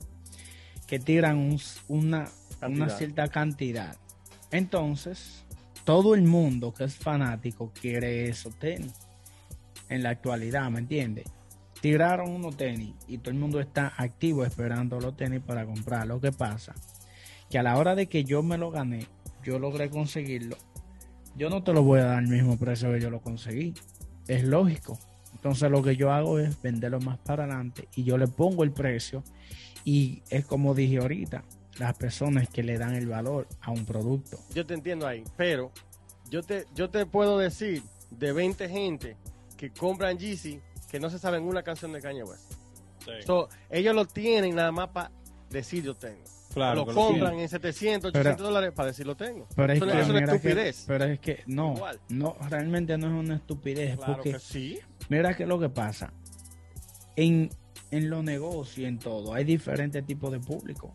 Que 0.88 0.98
tiran 0.98 1.38
un- 1.38 1.60
una, 1.89 2.29
cierta 2.89 3.27
cantidad. 3.27 3.98
Entonces, 4.51 5.43
todo 5.84 6.15
el 6.15 6.22
mundo 6.24 6.74
que 6.74 6.86
es 6.86 6.96
fanático 6.96 7.72
quiere 7.79 8.29
esos 8.29 8.55
tenis. 8.58 8.93
En 9.89 10.03
la 10.03 10.10
actualidad, 10.12 10.70
¿me 10.70 10.79
entiendes? 10.79 11.25
Tiraron 11.81 12.29
unos 12.31 12.55
tenis 12.55 12.93
y 13.08 13.17
todo 13.17 13.31
el 13.31 13.39
mundo 13.39 13.60
está 13.60 13.93
activo 13.98 14.46
esperando 14.46 15.00
los 15.00 15.17
tenis 15.17 15.41
para 15.46 15.65
comprar. 15.65 16.08
Lo 16.08 16.22
que 16.22 16.31
pasa 16.31 16.74
que 17.50 17.58
a 17.60 17.63
la 17.63 17.77
hora 17.77 17.96
de 17.96 18.08
que 18.08 18.24
yo 18.24 18.41
me 18.43 18.58
lo 18.58 18.72
gané, 18.72 19.08
yo 19.43 19.60
logré 19.60 19.89
conseguirlo. 19.89 20.55
Yo 21.35 21.50
no 21.50 21.63
te 21.63 21.73
lo 21.73 21.83
voy 21.83 22.00
a 22.00 22.05
dar 22.05 22.17
al 22.17 22.27
mismo 22.27 22.57
precio 22.57 22.91
que 22.91 23.00
yo 23.00 23.09
lo 23.09 23.21
conseguí. 23.21 23.73
Es 24.27 24.43
lógico. 24.43 25.00
Entonces 25.33 25.71
lo 25.71 25.81
que 25.81 25.95
yo 25.95 26.11
hago 26.11 26.39
es 26.39 26.61
venderlo 26.61 27.00
más 27.00 27.17
para 27.17 27.45
adelante 27.45 27.88
y 27.95 28.03
yo 28.03 28.17
le 28.17 28.27
pongo 28.27 28.63
el 28.63 28.71
precio 28.71 29.23
y 29.83 30.21
es 30.29 30.45
como 30.45 30.75
dije 30.75 31.00
ahorita, 31.00 31.43
las 31.79 31.95
personas 31.95 32.47
que 32.50 32.63
le 32.63 32.77
dan 32.77 32.93
el 32.93 33.07
valor 33.07 33.47
a 33.61 33.71
un 33.71 33.85
producto. 33.85 34.38
Yo 34.53 34.65
te 34.65 34.75
entiendo 34.75 35.07
ahí, 35.07 35.23
pero 35.38 35.71
yo 36.29 36.43
te, 36.43 36.65
yo 36.75 36.89
te 36.89 37.05
puedo 37.05 37.38
decir 37.38 37.81
de 38.11 38.33
20 38.33 38.69
gente 38.69 39.17
que 39.57 39.71
compran 39.71 40.17
Yeezy 40.17 40.59
que 40.91 41.00
no 41.00 41.09
se 41.09 41.17
saben 41.17 41.43
una 41.43 41.63
canción 41.63 41.91
de 41.93 42.01
Kanye 42.01 42.23
West. 42.23 42.53
So, 43.25 43.50
ellos 43.69 43.95
lo 43.95 44.05
tienen 44.05 44.55
nada 44.55 44.71
más 44.71 44.89
para 44.89 45.11
decir 45.50 45.83
yo 45.83 45.95
tengo. 45.95 46.23
Claro, 46.53 46.86
lo 46.86 46.93
compran 46.93 47.39
en 47.39 47.48
700, 47.50 48.12
Pero- 48.12 48.22
800 48.22 48.48
dólares 48.48 48.72
para 48.75 48.88
decir 48.88 49.05
lo 49.08 49.15
tengo. 49.15 49.48
Pero 49.55 49.74
es 49.74 49.77
Eso 49.81 49.86
que, 49.91 50.01
es 50.01 50.10
una 50.10 50.20
que- 50.20 50.25
estupidez. 50.36 50.84
pero 50.88 51.05
es 51.05 51.20
que 51.20 51.43
no, 51.48 51.74
Igual. 51.75 52.00
no, 52.10 52.36
realmente 52.50 52.98
no 52.98 53.08
es 53.08 53.13
una 53.25 53.36
estupidez 53.36 53.96
Claro 53.98 54.13
porque 54.15 54.31
que 54.34 54.39
sí. 54.39 54.79
mira 55.10 55.34
que 55.36 55.46
lo 55.46 55.60
que 55.60 55.70
pasa 55.70 56.12
en, 57.15 57.50
en 57.91 58.10
los 58.10 58.24
negocios 58.24 58.77
y 58.79 58.86
en 58.86 59.00
todo 59.00 59.34
hay 59.34 59.43
diferentes 59.43 60.05
tipos 60.05 60.31
de 60.31 60.39
público. 60.39 60.93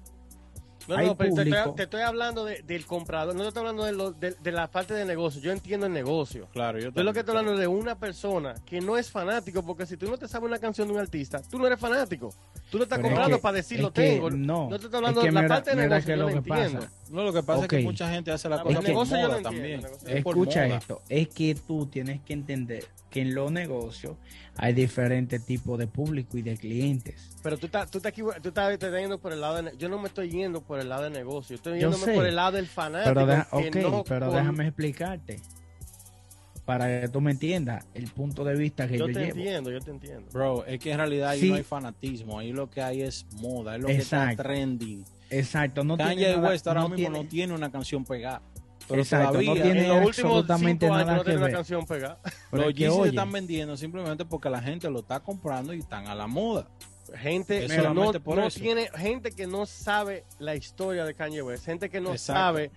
No, 0.88 0.94
Hay 0.96 1.06
no, 1.08 1.16
pero 1.16 1.34
te 1.34 1.42
estoy, 1.42 1.74
te 1.74 1.82
estoy 1.82 2.02
hablando 2.02 2.44
de- 2.44 2.62
del 2.62 2.86
comprador, 2.86 3.34
no 3.34 3.42
te 3.42 3.48
estoy 3.48 3.60
hablando 3.62 3.84
de, 3.84 3.92
lo- 3.92 4.12
de- 4.12 4.36
de 4.40 4.52
la 4.52 4.70
parte 4.70 4.94
de 4.94 5.04
negocio. 5.04 5.40
Yo 5.40 5.50
entiendo 5.50 5.86
el 5.86 5.92
negocio. 5.92 6.46
Claro, 6.52 6.78
yo 6.78 6.92
Yo 6.92 7.02
lo 7.02 7.12
que 7.12 7.18
estoy 7.20 7.36
hablando 7.36 7.58
de 7.58 7.66
una 7.66 7.98
persona 7.98 8.54
que 8.64 8.80
no 8.80 8.96
es 8.96 9.10
fanático, 9.10 9.64
porque 9.64 9.84
si 9.84 9.96
tú 9.96 10.08
no 10.08 10.16
te 10.16 10.28
sabes 10.28 10.46
una 10.48 10.60
canción 10.60 10.86
de 10.86 10.94
un 10.94 11.00
artista, 11.00 11.42
tú 11.42 11.58
no 11.58 11.66
eres 11.66 11.80
fanático. 11.80 12.32
Tú 12.70 12.78
lo 12.78 12.84
estás 12.84 12.98
Pero 12.98 13.08
es 13.08 13.12
comprando 13.14 13.36
que- 13.36 13.42
para 13.42 13.56
decir 13.56 13.76
es 13.78 13.82
lo 13.84 13.92
que 13.92 14.02
tengo. 14.02 14.30
no, 14.30 14.68
No 14.68 14.78
te 14.78 14.84
estoy 14.86 14.96
hablando 14.98 15.20
es 15.20 15.24
que 15.26 15.30
de 15.32 15.42
la 15.42 15.48
parte 15.48 15.70
de 15.70 15.76
negocio, 15.76 16.04
que 16.04 16.10
yo 16.10 16.16
lo 16.16 16.22
lo 16.22 16.28
que 16.28 16.36
entiendo. 16.50 16.78
pasa. 16.80 16.92
No, 17.10 17.24
lo 17.24 17.32
que 17.32 17.42
pasa 17.44 17.58
Ok. 17.58 17.64
es 17.64 17.68
que 17.78 17.82
mucha 17.84 18.10
gente 18.10 18.32
hace 18.32 18.48
la 18.48 18.56
Es 18.56 18.62
cosa 18.62 18.68
que- 18.70 18.76
por 18.80 18.88
negocio 18.88 19.16
yo 19.16 19.22
lo 19.22 19.28
moda 19.28 19.50
entiendo, 19.50 19.88
también. 19.88 20.16
Es 20.16 20.22
por 20.24 20.34
Escucha 20.36 20.64
moda. 20.66 20.76
esto, 20.78 21.02
es 21.08 21.28
que 21.28 21.54
tú 21.54 21.86
tienes 21.86 22.20
que 22.22 22.32
entender 22.32 22.84
que 23.08 23.20
en 23.22 23.34
los 23.36 23.52
negocios 23.52 24.16
hay 24.56 24.72
diferentes 24.72 25.46
tipos 25.46 25.78
de 25.78 25.86
público 25.86 26.36
y 26.38 26.42
de 26.42 26.56
clientes. 26.56 27.30
Pero 27.42 27.56
tú 27.56 27.66
estás, 27.66 27.88
tú 27.90 27.98
estás, 27.98 28.12
tú 28.42 28.48
estás, 28.48 28.78
yendo 28.80 29.18
por 29.18 29.32
el 29.32 29.40
lado 29.40 29.62
de... 29.62 29.76
Yo 29.78 29.88
no 29.88 29.98
me 30.00 30.08
estoy 30.08 30.28
yendo 30.30 30.60
por 30.60 30.80
el 30.80 30.88
lado 30.88 31.04
de 31.04 31.10
negocio. 31.10 31.54
Estoy 31.54 31.74
Yo 31.78 31.88
yéndome 31.90 32.04
sé. 32.04 32.14
por 32.14 32.26
el 32.26 32.34
lado 32.34 32.52
del 32.52 32.66
fanático. 32.66 33.14
Pero, 33.14 33.26
deja- 33.26 33.48
no 33.52 34.04
pero 34.04 34.26
por- 34.26 34.36
déjame 34.36 34.66
explicarte 34.66 35.40
para 36.66 37.00
que 37.00 37.08
tú 37.08 37.20
me 37.22 37.30
entiendas 37.30 37.86
el 37.94 38.08
punto 38.10 38.44
de 38.44 38.54
vista 38.56 38.86
que 38.86 38.98
yo, 38.98 39.06
Yo 39.06 39.14
te 39.14 39.20
llevo. 39.26 39.38
entiendo, 39.38 39.70
yo 39.70 39.80
te 39.80 39.90
entiendo. 39.92 40.28
Bro, 40.32 40.66
es 40.66 40.78
que 40.80 40.90
en 40.90 40.98
realidad 40.98 41.30
ahí 41.30 41.40
Sí. 41.40 41.48
no 41.50 41.54
hay 41.54 41.62
fanatismo, 41.62 42.38
ahí 42.38 42.52
lo 42.52 42.68
que 42.68 42.82
hay 42.82 43.02
es 43.02 43.24
moda, 43.40 43.76
es 43.76 43.80
lo 43.82 43.86
que 43.86 43.96
está 43.96 44.34
trending. 44.36 45.04
Exacto, 45.30 45.82
no 45.84 45.96
Kanye 45.96 46.16
tiene 46.16 46.36
nada, 46.36 46.48
West 46.50 46.66
ahora 46.66 46.80
no 46.82 46.88
mismo 46.90 46.96
tiene- 47.10 47.22
no 47.22 47.28
tiene 47.30 47.54
una 47.54 47.70
canción 47.72 48.04
pegada. 48.04 48.42
Pero 48.88 49.00
Exacto, 49.02 49.32
no 49.32 49.40
todavía 49.40 49.62
tiene 49.62 49.82
en 49.82 49.88
los 49.88 49.96
últimos 50.06 50.18
absolutamente 50.32 50.86
cinco 50.86 50.94
años 50.94 51.06
nada 51.06 51.18
no 51.18 51.24
que 51.24 51.30
tiene 51.30 51.44
una 51.44 51.52
canción 51.54 51.86
pegada. 51.86 52.18
pero 52.50 52.62
los 52.64 52.74
Yeezy 52.74 53.02
se 53.02 53.08
están 53.08 53.32
vendiendo 53.32 53.76
simplemente 53.76 54.24
porque 54.24 54.50
la 54.50 54.60
gente 54.60 54.90
lo 54.90 55.00
está 55.00 55.20
comprando 55.20 55.72
y 55.72 55.78
están 55.80 56.06
a 56.06 56.14
la 56.14 56.26
moda. 56.26 56.68
Gente 57.14 57.66
no, 57.68 58.12
por 58.20 58.36
no 58.36 58.46
eso. 58.48 58.58
tiene, 58.60 58.88
gente 58.96 59.30
que 59.30 59.46
no 59.46 59.64
sabe 59.66 60.24
la 60.40 60.56
historia 60.56 61.04
de 61.04 61.14
Kanye 61.14 61.42
West, 61.42 61.64
gente 61.64 61.88
que 61.88 62.00
no 62.00 62.10
Exacto. 62.12 62.40
sabe 62.40 62.70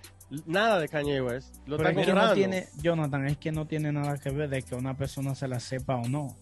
nada 0.46 0.80
de 0.80 0.88
Kanye 0.90 1.22
West, 1.22 1.56
lo 1.66 1.78
pero 1.78 1.90
está 1.90 2.02
es 2.02 2.06
que 2.08 2.14
no 2.14 2.20
comprando. 2.20 2.36
tiene, 2.36 2.68
Jonathan, 2.82 3.28
es 3.28 3.38
que 3.38 3.52
no 3.52 3.66
tiene 3.68 3.92
nada 3.92 4.18
que 4.18 4.30
ver 4.30 4.50
de 4.50 4.62
que 4.62 4.76
una 4.76 4.96
persona 4.96 5.36
se 5.36 5.48
la 5.48 5.60
sepa 5.60 5.96
o 5.96 6.08
no. 6.08 6.36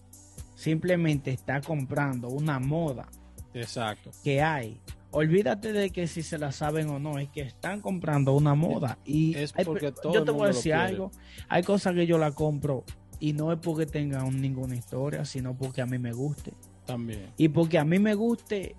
Simplemente 0.54 1.30
está 1.30 1.60
comprando 1.60 2.28
una 2.28 2.58
moda 2.58 3.08
Exacto. 3.54 4.10
que 4.24 4.42
hay. 4.42 4.80
Olvídate 5.10 5.72
de 5.72 5.90
que 5.90 6.06
si 6.06 6.22
se 6.22 6.36
la 6.36 6.52
saben 6.52 6.88
o 6.90 6.98
no, 6.98 7.18
es 7.18 7.30
que 7.30 7.40
están 7.40 7.80
comprando 7.80 8.34
una 8.34 8.54
moda. 8.54 8.98
Y 9.04 9.34
Es 9.36 9.54
hay- 9.56 9.64
porque 9.64 9.92
todo 9.92 10.12
yo 10.12 10.24
te 10.24 10.30
voy 10.32 10.44
a 10.44 10.48
decir 10.48 10.74
algo. 10.74 11.10
Hay 11.48 11.62
cosas 11.62 11.94
que 11.94 12.06
yo 12.06 12.18
la 12.18 12.32
compro 12.32 12.84
y 13.20 13.32
no 13.32 13.52
es 13.52 13.58
porque 13.58 13.86
tenga 13.86 14.22
un- 14.24 14.40
ninguna 14.42 14.74
historia, 14.76 15.24
sino 15.24 15.54
porque 15.56 15.80
a 15.80 15.86
mí 15.86 15.98
me 15.98 16.12
guste. 16.12 16.52
También. 16.84 17.30
Y 17.36 17.48
porque 17.48 17.78
a 17.78 17.84
mí 17.84 17.98
me 17.98 18.14
guste, 18.14 18.74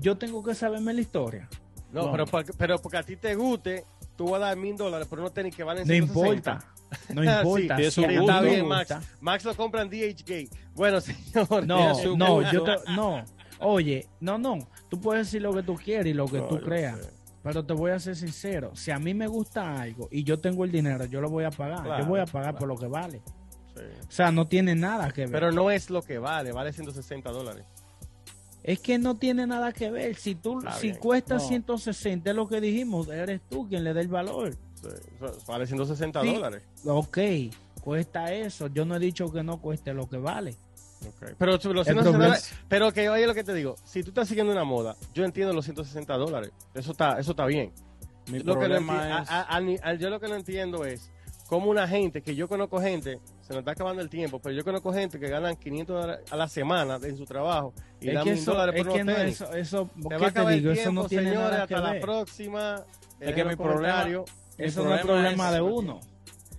yo 0.00 0.18
tengo 0.18 0.42
que 0.42 0.54
saberme 0.54 0.92
la 0.92 1.00
historia. 1.00 1.48
No, 1.92 2.06
No. 2.06 2.12
Pero, 2.12 2.26
porque, 2.26 2.52
pero 2.52 2.78
porque 2.78 2.96
a 2.98 3.02
ti 3.02 3.16
te 3.16 3.34
guste, 3.34 3.84
tú 4.16 4.30
vas 4.30 4.42
a 4.42 4.46
dar 4.46 4.56
mil 4.56 4.76
dólares 4.76 5.06
por 5.08 5.18
unos 5.18 5.32
tenis 5.34 5.54
que 5.56 5.64
valen 5.64 5.86
No 5.86 5.92
160. 5.92 6.50
importa. 6.50 6.66
No 7.14 7.22
importa. 7.42 7.90
sí, 7.90 8.00
me 8.06 8.14
Está 8.16 8.40
bien, 8.40 8.66
Max. 8.68 8.94
Max 9.20 9.44
lo 9.44 9.54
compra 9.56 9.82
en 9.82 9.88
DHgate. 9.90 10.50
Bueno, 10.74 11.00
señor. 11.00 11.66
No, 11.66 11.94
no, 12.16 12.34
gusto. 12.34 12.52
yo 12.52 12.62
te- 12.64 12.92
no. 12.92 13.24
Oye, 13.60 14.06
no, 14.20 14.38
no. 14.38 14.58
Tú 14.88 15.00
puedes 15.00 15.26
decir 15.26 15.40
lo 15.42 15.52
que 15.54 15.62
tú 15.62 15.74
quieras 15.76 16.06
y 16.06 16.14
lo 16.14 16.26
que 16.26 16.38
No, 16.38 16.48
tú 16.48 16.60
creas. 16.60 16.98
sé. 16.98 17.10
Pero 17.42 17.64
te 17.64 17.72
voy 17.72 17.90
a 17.90 17.98
ser 17.98 18.14
sincero. 18.16 18.70
Si 18.74 18.90
a 18.92 18.98
mí 18.98 19.14
me 19.14 19.26
gusta 19.26 19.80
algo 19.80 20.08
y 20.12 20.22
yo 20.24 20.38
tengo 20.38 20.64
el 20.64 20.70
dinero, 20.70 21.04
yo 21.06 21.20
lo 21.20 21.28
voy 21.28 21.44
a 21.44 21.50
pagar. 21.50 21.82
Claro, 21.82 22.02
yo 22.04 22.08
voy 22.08 22.20
a 22.20 22.26
pagar 22.26 22.50
claro. 22.54 22.58
por 22.58 22.68
lo 22.68 22.76
que 22.76 22.86
vale. 22.86 23.20
Sí. 23.74 23.82
O 24.06 24.10
sea, 24.12 24.30
no 24.30 24.46
tiene 24.46 24.74
nada 24.74 25.10
que 25.10 25.22
ver. 25.22 25.30
Pero 25.32 25.50
no 25.50 25.70
es 25.70 25.90
lo 25.90 26.02
que 26.02 26.18
vale, 26.18 26.52
vale 26.52 26.72
160 26.72 27.30
dólares. 27.30 27.64
Es 28.64 28.78
que 28.80 28.98
no 28.98 29.16
tiene 29.16 29.46
nada 29.46 29.72
que 29.72 29.90
ver. 29.90 30.16
Si 30.16 30.34
tú, 30.34 30.58
Está 30.58 30.72
si 30.74 30.88
bien. 30.88 30.98
cuesta 30.98 31.34
No. 31.34 31.40
160, 31.40 32.30
es 32.30 32.36
lo 32.36 32.48
que 32.48 32.60
dijimos, 32.60 33.08
eres 33.08 33.40
tú 33.50 33.68
quien 33.68 33.84
le 33.84 33.92
da 33.94 34.00
el 34.00 34.08
valor. 34.08 34.54
Sí, 34.80 34.88
Vale 35.46 35.66
160 35.66 36.22
Sí. 36.22 36.34
dólares. 36.34 36.62
Ok, 36.84 37.18
cuesta 37.82 38.32
eso. 38.32 38.66
Yo 38.68 38.84
no 38.84 38.96
he 38.96 38.98
dicho 38.98 39.30
que 39.32 39.42
no 39.42 39.60
cueste 39.60 39.92
lo 39.94 40.08
que 40.08 40.16
vale. 40.18 40.56
Ok. 41.06 41.34
Pero 41.38 41.58
tú- 41.58 41.72
los 41.74 41.86
El 41.86 41.94
160 41.94 42.02
problema- 42.02 42.24
dólares- 42.36 42.52
pero 42.68 42.92
que 42.92 43.08
oye 43.08 43.26
lo 43.26 43.34
que 43.34 43.44
te 43.44 43.54
digo, 43.54 43.76
si 43.84 44.02
tú 44.02 44.10
estás 44.10 44.28
siguiendo 44.28 44.52
una 44.52 44.64
moda, 44.64 44.96
yo 45.14 45.24
entiendo 45.24 45.52
los 45.52 45.64
160 45.64 46.16
dólares. 46.16 46.50
Eso 46.74 46.92
está, 46.92 47.18
eso 47.18 47.32
está 47.32 47.46
bien. 47.46 47.72
Mi 48.28 48.38
Lo 48.38 48.54
que 48.54 48.68
no 48.68 48.76
problema 48.76 49.20
es... 49.22 49.28
a- 49.30 49.40
a- 49.40 49.56
a- 49.58 49.88
a- 49.90 49.94
yo 49.94 50.10
lo 50.10 50.20
que 50.20 50.28
no 50.28 50.36
entiendo 50.36 50.84
es 50.84 51.10
cómo 51.48 51.70
una 51.70 51.88
gente, 51.88 52.22
que 52.22 52.36
yo 52.36 52.46
conozco 52.48 52.80
gente, 52.80 53.18
se 53.52 53.56
nos 53.56 53.60
está 53.60 53.72
acabando 53.72 54.00
el 54.02 54.08
tiempo, 54.08 54.38
pero 54.40 54.54
yo 54.54 54.64
conozco 54.64 54.92
gente 54.92 55.20
que 55.20 55.28
ganan 55.28 55.56
500 55.56 56.00
dólares 56.00 56.24
a 56.32 56.36
la 56.36 56.48
semana 56.48 56.98
en 57.02 57.16
su 57.18 57.24
trabajo 57.26 57.74
y 58.00 58.08
Es 58.08 58.14
dan 58.14 58.24
que 58.24 58.30
mil 58.30 58.38
eso, 58.40 58.52
dólares 58.52 58.74
es 58.76 58.82
por 58.84 58.92
que 58.94 59.02
unos 59.02 59.14
no, 59.14 59.20
tenis. 59.20 59.40
eso, 59.40 59.52
eso, 59.54 59.90
Se 59.94 60.08
¿qué 60.08 60.08
va 60.08 60.16
a 60.16 60.18
te 60.18 60.26
acabar 60.26 60.54
digo? 60.54 60.70
el 60.70 60.72
Eso 60.78 60.82
tiempo, 60.82 61.02
no 61.02 61.08
tiene 61.08 61.24
señores, 61.28 61.50
nada 61.50 61.62
hasta 61.62 61.74
que 61.74 61.80
la 61.80 61.90
ver. 61.92 62.00
próxima. 62.00 62.84
Es 63.20 63.34
que 63.34 63.44
mi 63.44 63.56
problema-. 63.56 64.04
Mi 64.06 64.64
Eso 64.64 64.84
no 64.84 64.94
es 64.94 65.00
problema 65.02 65.48
es- 65.48 65.54
de 65.54 65.60
uno. 65.60 66.00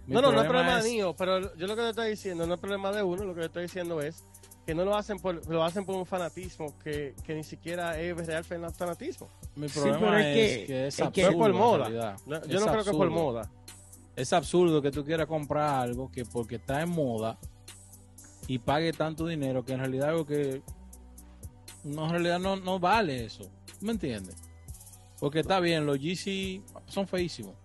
Mi 0.05 0.13
No, 0.15 0.21
no, 0.21 0.31
no 0.33 0.41
es 0.41 0.47
problema 0.47 0.79
es- 0.79 0.85
mío, 0.85 1.15
pero 1.17 1.55
yo 1.55 1.65
lo 1.67 1.75
que 1.75 1.81
le 1.81 1.89
estoy 1.89 2.09
diciendo 2.11 2.45
no 2.45 2.53
es 2.55 2.59
problema 2.59 2.91
de 2.91 3.03
uno, 3.03 3.23
lo 3.23 3.33
que 3.33 3.39
le 3.41 3.45
estoy 3.47 3.63
diciendo 3.63 4.01
es 4.01 4.23
que 4.65 4.75
no 4.75 4.85
lo 4.85 4.95
hacen 4.95 5.17
por, 5.19 5.45
lo 5.49 5.63
hacen 5.63 5.85
por 5.85 5.95
un 5.95 6.05
fanatismo 6.05 6.77
que, 6.83 7.15
que 7.25 7.35
ni 7.35 7.43
siquiera 7.43 7.99
es 7.99 8.15
real 8.25 8.43
fanatismo. 8.43 9.29
Mi 9.55 9.67
problema 9.67 10.21
es 10.21 10.25
es, 10.37 10.57
que- 10.59 10.65
que, 10.65 10.87
es 10.87 10.99
es 10.99 11.09
que- 11.09 11.21
es 11.23 11.35
por 11.35 11.53
moda. 11.53 12.15
No, 12.25 12.35
Es 12.37 12.47
yo 12.47 12.59
no 12.59 12.67
creo 12.67 12.83
que 12.83 12.89
es 12.91 12.95
por 12.95 13.09
moda. 13.09 13.49
Es 14.15 14.33
absurdo 14.33 14.81
que 14.81 14.91
tú 14.91 15.03
quieras 15.03 15.27
comprar 15.27 15.81
algo 15.81 16.11
que 16.11 16.23
porque 16.25 16.55
está 16.55 16.81
en 16.81 16.89
moda 16.89 17.37
y 18.47 18.59
pague 18.59 18.93
tanto 18.93 19.25
dinero 19.25 19.63
que 19.65 19.73
en 19.73 19.79
realidad 19.79 20.09
algo 20.09 20.25
que 20.25 20.61
no, 21.83 22.05
en 22.05 22.11
realidad 22.11 22.39
no, 22.39 22.55
no 22.55 22.79
vale 22.79 23.25
eso. 23.25 23.49
¿Me 23.81 23.91
entiendes? 23.91 24.35
Porque 25.19 25.39
está 25.39 25.59
bien, 25.59 25.85
los 25.85 25.97
GC 25.97 26.61
son 26.87 27.07
feísimos. 27.07 27.55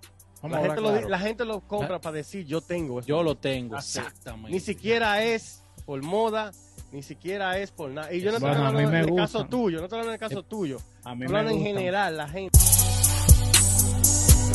La 0.42 0.60
gente, 0.60 0.80
lo, 0.80 1.08
la 1.08 1.18
gente 1.18 1.44
lo 1.44 1.60
compra 1.60 2.00
para 2.00 2.16
decir 2.16 2.46
yo 2.46 2.60
tengo 2.60 3.00
eso. 3.00 3.08
Yo 3.08 3.22
lo 3.22 3.36
tengo, 3.36 3.76
Así. 3.76 3.98
exactamente. 3.98 4.52
Ni 4.52 4.60
siquiera 4.60 5.22
es 5.24 5.64
por 5.84 6.00
moda, 6.02 6.52
ni 6.92 7.02
siquiera 7.02 7.58
es 7.58 7.72
por 7.72 7.90
nada. 7.90 8.12
Y 8.12 8.20
yo 8.20 8.30
no 8.30 8.36
estoy 8.36 8.50
Bueno, 8.50 8.64
a 8.64 8.68
hablando 8.68 8.96
en 8.96 9.04
el 9.08 9.14
caso 9.16 9.44
tuyo, 9.46 9.78
no 9.78 9.84
estoy 9.84 9.98
hablando 9.98 10.14
en 10.14 10.22
el 10.22 10.28
caso 10.28 10.42
tuyo. 10.44 10.78
A 11.02 11.14
mí 11.14 11.24
Estoy 11.24 11.38
hablando 11.38 11.60
me 11.60 11.68
en 11.68 11.76
general, 11.76 12.16
la 12.16 12.28
gente. 12.28 12.58